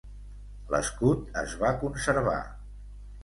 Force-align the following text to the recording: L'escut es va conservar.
L'escut 0.75 1.37
es 1.43 1.53
va 1.65 1.73
conservar. 1.83 2.39